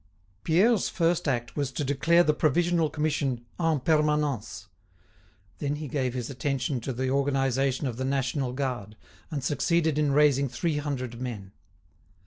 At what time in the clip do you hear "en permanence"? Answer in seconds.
3.59-4.65